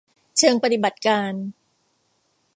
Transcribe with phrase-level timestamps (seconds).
[0.37, 1.33] เชิงปฏิบัติการ